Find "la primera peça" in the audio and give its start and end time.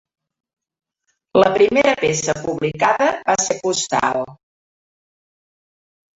1.43-2.35